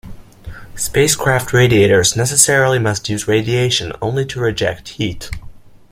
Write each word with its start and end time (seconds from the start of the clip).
Spacecraft 0.73 1.53
radiators 1.53 2.15
necessarily 2.15 2.79
must 2.79 3.07
use 3.07 3.27
radiation 3.27 3.93
only 4.01 4.25
to 4.25 4.39
reject 4.39 4.89
heat. 4.89 5.29